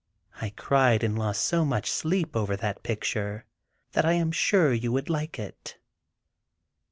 [0.41, 3.45] I cried and lost so much sleep over that picture,
[3.91, 5.77] that I am sure you would like it.